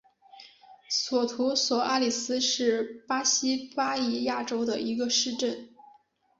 [0.89, 5.69] 索图索阿里斯是巴西巴伊亚州的一个市镇。